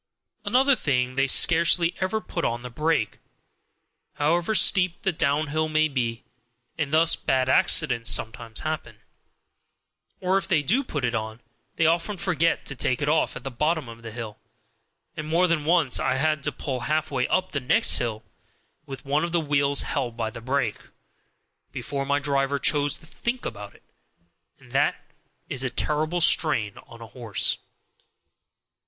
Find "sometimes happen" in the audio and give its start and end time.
8.09-8.97